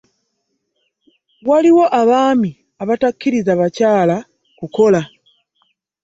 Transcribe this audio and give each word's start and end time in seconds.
Waliwo 1.49 1.85
abaami 2.01 2.51
abatakiriza 2.81 3.51
bakyala 3.61 4.17
kukola. 4.59 5.01